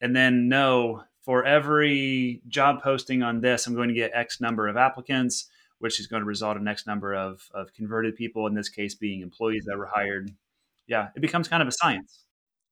[0.00, 4.68] And then know for every job posting on this, I'm going to get X number
[4.68, 8.54] of applicants which is going to result in X number of, of converted people, in
[8.54, 10.30] this case being employees that were hired.
[10.86, 12.24] Yeah, it becomes kind of a science.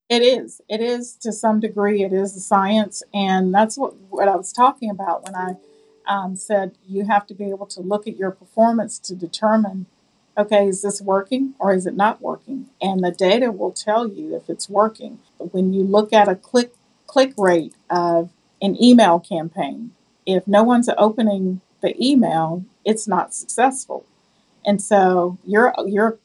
[0.08, 0.60] It is.
[0.68, 2.02] It is to some degree.
[2.02, 5.54] It is a science, and that's what what I was talking about when I
[6.06, 9.86] um, said you have to be able to look at your performance to determine,
[10.36, 12.68] okay, is this working or is it not working?
[12.82, 15.20] And the data will tell you if it's working.
[15.38, 16.74] But when you look at a click
[17.06, 19.92] click rate of an email campaign,
[20.26, 24.04] if no one's opening the email, it's not successful.
[24.66, 26.18] And so your your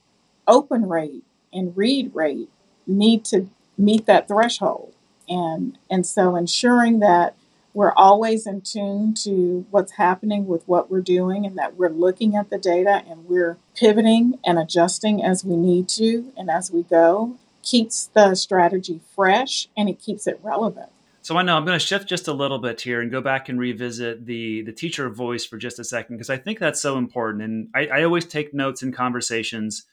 [0.49, 2.49] open rate and read rate
[2.85, 4.93] need to meet that threshold.
[5.27, 7.35] And and so ensuring that
[7.73, 12.35] we're always in tune to what's happening with what we're doing and that we're looking
[12.35, 16.83] at the data and we're pivoting and adjusting as we need to and as we
[16.83, 20.89] go keeps the strategy fresh and it keeps it relevant.
[21.21, 23.49] So I know I'm going to shift just a little bit here and go back
[23.49, 26.97] and revisit the the teacher voice for just a second because I think that's so
[26.97, 27.43] important.
[27.43, 29.85] And I, I always take notes in conversations,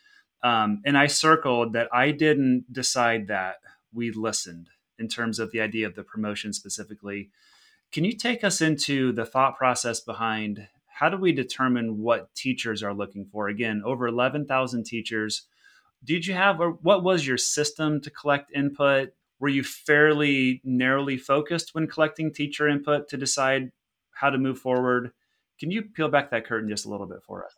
[0.43, 3.57] um, and I circled that I didn't decide that
[3.97, 4.69] we listened
[4.99, 7.31] in terms of the idea of the promotion specifically.
[7.93, 12.83] Can you take us into the thought process behind how do we determine what teachers
[12.83, 13.49] are looking for?
[13.49, 15.43] Again, over 11,000 teachers.
[16.05, 19.13] Did you have, or what was your system to collect input?
[19.39, 23.71] were you fairly narrowly focused when collecting teacher input to decide
[24.13, 25.13] how to move forward?
[25.61, 27.55] Can you peel back that curtain just a little bit for us?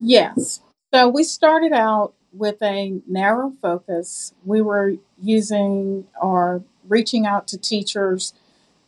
[0.00, 0.60] Yes.
[0.92, 4.34] So we started out with a narrow focus.
[4.44, 8.34] We were using or reaching out to teachers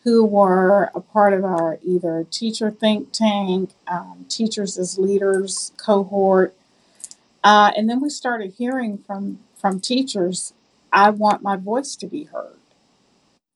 [0.04, 6.54] who were a part of our either teacher think tank, um, teachers as leaders cohort,
[7.42, 10.52] uh, and then we started hearing from from teachers.
[10.92, 12.56] I want my voice to be heard.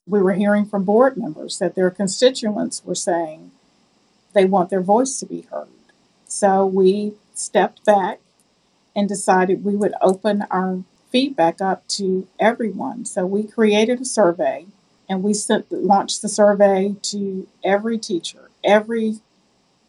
[0.07, 3.53] We were hearing from board members that their constituents were saying
[4.33, 5.69] they want their voice to be heard.
[6.27, 8.21] So we stepped back
[9.01, 13.07] and decided we would open our feedback up to everyone.
[13.07, 14.67] So we created a survey
[15.09, 19.21] and we sent, launched the survey to every teacher, every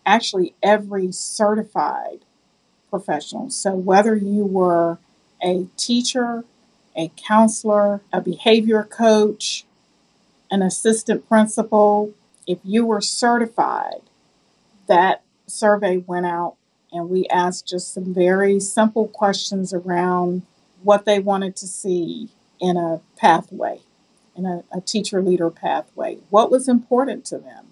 [0.05, 2.19] actually every certified
[2.89, 3.49] professional.
[3.49, 4.97] So whether you were
[5.43, 6.45] a teacher,
[6.95, 9.65] a counselor, a behavior coach,
[10.49, 12.13] an assistant principal,
[12.47, 14.03] if you were certified,
[14.87, 16.55] that survey went out
[16.91, 20.43] and we asked just some very simple questions around
[20.83, 22.29] what they wanted to see
[22.59, 23.79] in a pathway,
[24.35, 26.17] in a, a teacher leader pathway.
[26.29, 27.67] What was important to them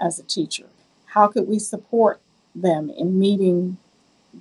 [0.00, 0.66] as a teacher?
[1.06, 2.20] How could we support
[2.54, 3.78] them in meeting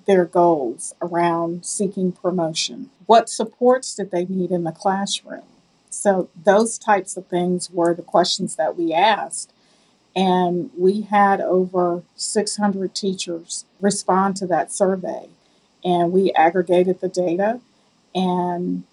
[0.05, 2.89] their goals around seeking promotion?
[3.05, 5.43] What supports did they need in the classroom?
[5.89, 9.51] So, those types of things were the questions that we asked
[10.18, 15.30] and we had over 600 teachers respond to that survey.
[15.86, 17.61] And we aggregated the data.
[18.15, 18.84] And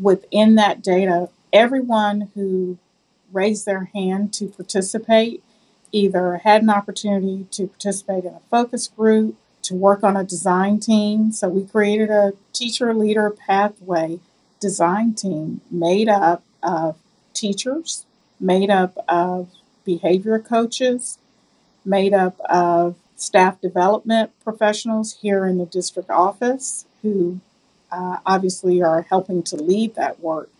[0.00, 2.76] within that data, everyone who
[3.32, 5.44] raised their hand to participate
[5.92, 10.80] either had an opportunity to participate in a focus group, to work on a design
[10.80, 11.30] team.
[11.30, 14.18] So we created a teacher leader pathway
[14.58, 16.96] design team made up of
[17.32, 18.06] teachers,
[18.40, 19.48] made up of
[19.88, 21.16] behavior coaches
[21.82, 27.40] made up of staff development professionals here in the district office who
[27.90, 30.50] uh, obviously are helping to lead that work.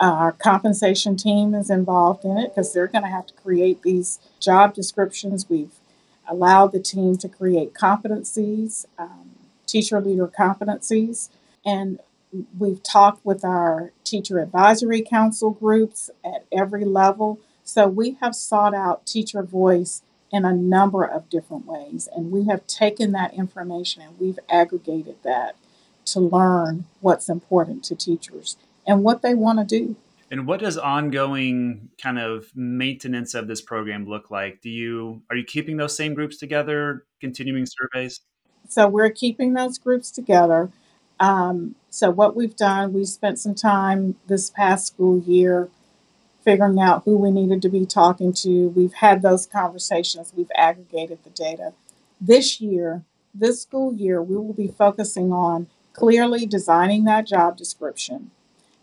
[0.00, 3.82] Uh, our compensation team is involved in it because they're going to have to create
[3.82, 5.48] these job descriptions.
[5.48, 5.76] We've
[6.28, 9.30] allowed the team to create competencies, um,
[9.64, 11.28] teacher leader competencies,
[11.64, 12.00] and
[12.58, 17.38] we've talked with our teacher advisory council groups at every level
[17.72, 22.44] so we have sought out teacher voice in a number of different ways, and we
[22.44, 25.56] have taken that information and we've aggregated that
[26.04, 29.96] to learn what's important to teachers and what they want to do.
[30.30, 34.60] And what does ongoing kind of maintenance of this program look like?
[34.60, 38.20] Do you are you keeping those same groups together, continuing surveys?
[38.68, 40.70] So we're keeping those groups together.
[41.18, 45.70] Um, so what we've done, we spent some time this past school year
[46.44, 48.68] figuring out who we needed to be talking to.
[48.68, 51.72] We've had those conversations, we've aggregated the data.
[52.20, 53.02] This year,
[53.34, 58.30] this school year, we will be focusing on clearly designing that job description,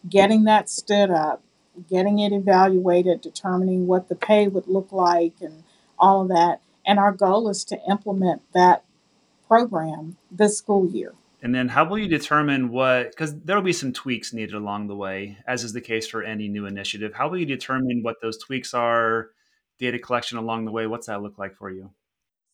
[0.08, 1.42] getting that stood up,
[1.90, 5.64] getting it evaluated, determining what the pay would look like, and
[5.98, 6.62] all of that.
[6.86, 8.84] And our goal is to implement that
[9.48, 11.14] program this school year.
[11.42, 14.88] And then how will you determine what, because there will be some tweaks needed along
[14.88, 17.14] the way, as is the case for any new initiative.
[17.14, 19.30] How will you determine what those tweaks are,
[19.80, 20.86] data collection along the way?
[20.86, 21.92] What's that look like for you?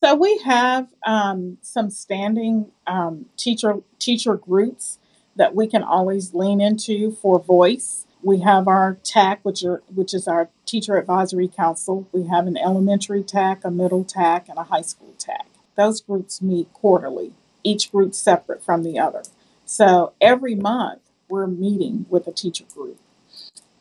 [0.04, 5.00] So we have um, some standing um, teacher teacher groups
[5.36, 8.06] that we can always lean into for voice.
[8.22, 12.08] We have our TAC, which are which is our Teacher Advisory Council.
[12.12, 15.48] We have an elementary TAC, a middle TAC, and a high school TAC.
[15.76, 17.34] Those groups meet quarterly
[17.66, 19.24] each group separate from the other.
[19.66, 23.00] So every month we're meeting with a teacher group.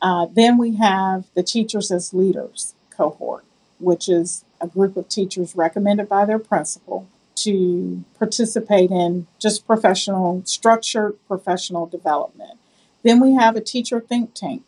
[0.01, 3.45] Uh, then we have the Teachers as Leaders cohort,
[3.79, 10.41] which is a group of teachers recommended by their principal to participate in just professional,
[10.45, 12.59] structured professional development.
[13.03, 14.63] Then we have a teacher think tank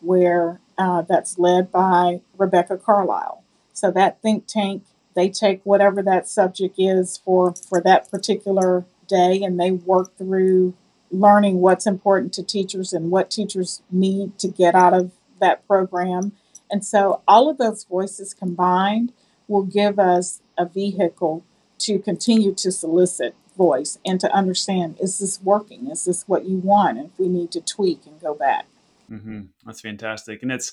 [0.00, 3.42] where uh, that's led by Rebecca Carlisle.
[3.72, 4.84] So that think tank
[5.16, 10.74] they take whatever that subject is for for that particular day and they work through
[11.10, 16.32] learning what's important to teachers and what teachers need to get out of that program.
[16.70, 19.12] And so all of those voices combined
[19.48, 21.44] will give us a vehicle
[21.78, 25.90] to continue to solicit voice and to understand is this working?
[25.90, 26.98] Is this what you want?
[26.98, 28.66] And if we need to tweak and go back.
[29.10, 29.42] Mm-hmm.
[29.64, 30.42] That's fantastic.
[30.42, 30.72] And it's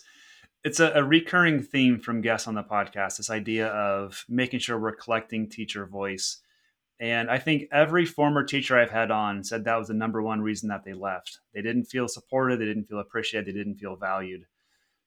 [0.64, 4.80] it's a, a, recurring theme from guests on the podcast this idea of making sure
[4.80, 6.38] we're collecting teacher voice
[7.00, 10.42] and i think every former teacher i've had on said that was the number one
[10.42, 13.96] reason that they left they didn't feel supported they didn't feel appreciated they didn't feel
[13.96, 14.46] valued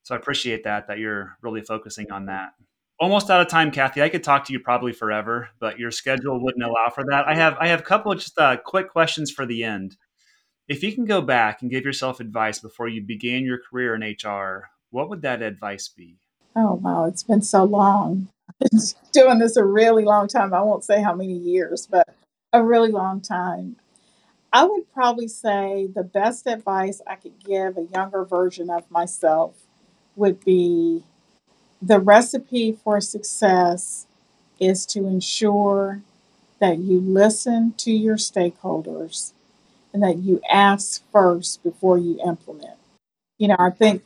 [0.03, 2.53] so i appreciate that that you're really focusing on that
[2.99, 4.03] almost out of time, Cathy.
[4.03, 7.27] I could talk to you probably forever, but your schedule wouldn't allow for that.
[7.27, 9.97] I have I have a couple of just uh, quick questions for the end.
[10.69, 14.03] If you can go back and give yourself advice before you began your career in
[14.03, 16.17] HR, what would that advice be?
[16.55, 18.29] Oh wow, it's been so long.
[18.49, 18.81] I've been
[19.13, 20.55] doing this a really long time.
[20.55, 22.09] I won't say how many years, but
[22.53, 23.77] a really long time.
[24.53, 29.55] I would probably say the best advice I could give a younger version of myself
[30.15, 31.03] would be
[31.83, 34.07] the recipe for success
[34.59, 36.01] is to ensure
[36.59, 39.33] that you listen to your stakeholders
[39.93, 42.79] and that you ask first before you implement.
[43.39, 44.03] You know, I think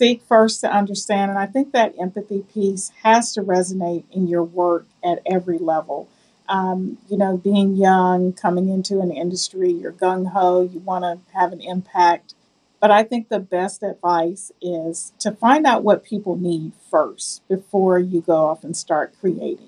[0.00, 4.42] seek first to understand, and I think that empathy piece has to resonate in your
[4.42, 6.08] work at every level.
[6.48, 11.38] Um, you know, being young, coming into an industry, you're gung ho, you want to
[11.38, 12.34] have an impact.
[12.80, 17.98] But I think the best advice is to find out what people need first before
[17.98, 19.66] you go off and start creating.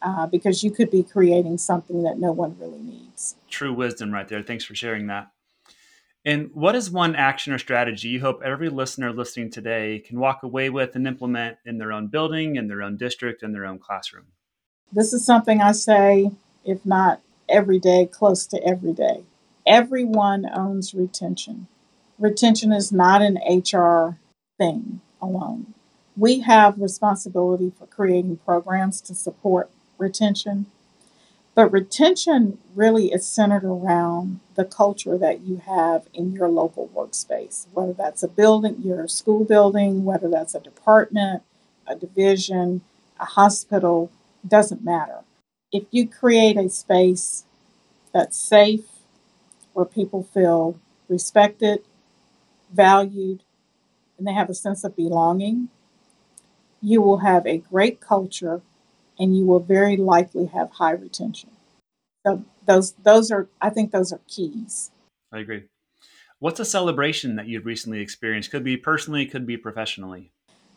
[0.00, 3.36] Uh, because you could be creating something that no one really needs.
[3.48, 4.42] True wisdom, right there.
[4.42, 5.33] Thanks for sharing that.
[6.24, 10.42] And what is one action or strategy you hope every listener listening today can walk
[10.42, 13.78] away with and implement in their own building, in their own district, in their own
[13.78, 14.26] classroom?
[14.90, 16.30] This is something I say,
[16.64, 19.24] if not every day, close to every day.
[19.66, 21.66] Everyone owns retention.
[22.18, 24.18] Retention is not an HR
[24.56, 25.74] thing alone.
[26.16, 29.68] We have responsibility for creating programs to support
[29.98, 30.66] retention.
[31.54, 37.66] But retention really is centered around the culture that you have in your local workspace,
[37.72, 41.42] whether that's a building, your school building, whether that's a department,
[41.86, 42.80] a division,
[43.20, 44.10] a hospital,
[44.46, 45.20] doesn't matter.
[45.72, 47.44] If you create a space
[48.12, 48.86] that's safe,
[49.74, 50.78] where people feel
[51.08, 51.84] respected,
[52.72, 53.42] valued,
[54.18, 55.68] and they have a sense of belonging,
[56.80, 58.62] you will have a great culture
[59.18, 61.50] and you will very likely have high retention.
[62.26, 64.90] So those those are I think those are keys.
[65.32, 65.64] I agree.
[66.38, 68.50] What's a celebration that you've recently experienced?
[68.50, 70.30] Could be personally, could be professionally.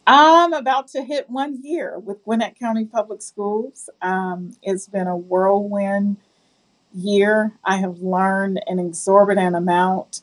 [0.05, 3.89] I'm about to hit one year with Gwinnett County Public Schools.
[4.01, 6.17] Um, it's been a whirlwind
[6.93, 7.53] year.
[7.63, 10.21] I have learned an exorbitant amount,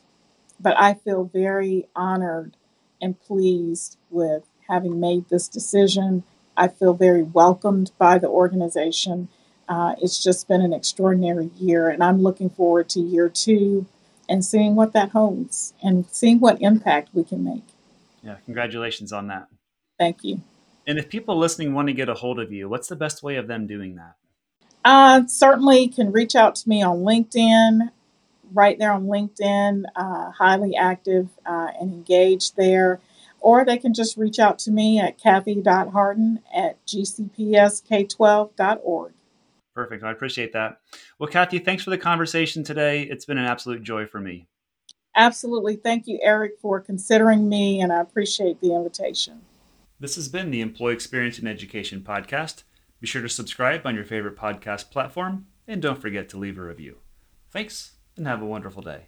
[0.59, 2.57] but I feel very honored
[2.99, 6.23] and pleased with having made this decision
[6.57, 9.29] I feel very welcomed by the organization.
[9.67, 13.87] Uh, it's just been an extraordinary year, and I'm looking forward to year two
[14.29, 17.63] and seeing what that holds and seeing what impact we can make.
[18.23, 19.47] Yeah, congratulations on that.
[19.97, 20.41] Thank you.
[20.87, 23.37] And if people listening want to get a hold of you, what's the best way
[23.37, 24.15] of them doing that?
[24.83, 27.91] Uh, certainly can reach out to me on LinkedIn.
[28.53, 32.99] Right there on LinkedIn, uh, highly active uh, and engaged there
[33.45, 39.13] or they can just reach out to me at cathy.hardin at gcpsk12.org.
[39.75, 40.03] Perfect.
[40.03, 40.79] I appreciate that.
[41.19, 43.03] Well, Cathy, thanks for the conversation today.
[43.03, 44.47] It's been an absolute joy for me.
[45.15, 45.75] Absolutely.
[45.75, 49.41] Thank you, Eric, for considering me, and I appreciate the invitation.
[49.99, 52.63] This has been the Employee Experience in Education podcast.
[52.99, 56.63] Be sure to subscribe on your favorite podcast platform, and don't forget to leave a
[56.63, 56.97] review.
[57.51, 59.03] Thanks, and have a wonderful day.